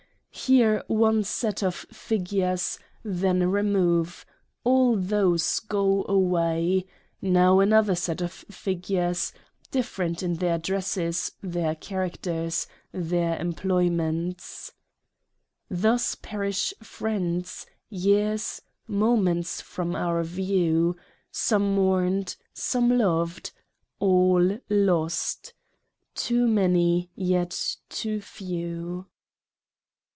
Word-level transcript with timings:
here 0.33 0.81
one 0.87 1.23
Set 1.23 1.61
of 1.61 1.75
Figures, 1.75 2.79
then 3.03 3.43
a 3.43 3.47
Remove: 3.47 4.25
all 4.63 4.95
those 4.95 5.59
go 5.59 6.03
away, 6.09 6.85
now 7.21 7.59
another 7.59 7.93
Set 7.95 8.21
of 8.21 8.31
Figures, 8.49 9.33
different 9.69 10.23
in 10.23 10.35
their 10.35 10.57
Dresses, 10.57 11.33
their 11.43 11.75
Characters, 11.75 12.65
their 12.91 13.37
Employments 13.39 14.71
Thus 15.69 16.15
perish 16.15 16.73
Friends, 16.81 17.67
Years, 17.89 18.61
Moments 18.87 19.61
from 19.61 19.95
our 19.95 20.23
view, 20.23 20.95
Some 21.31 21.75
mourned, 21.75 22.35
some 22.53 22.97
loved, 22.97 23.51
all 23.99 24.57
lost; 24.69 25.53
too 26.15 26.47
many, 26.47 27.11
yet 27.15 27.75
too 27.89 28.21
Few. 28.21 29.05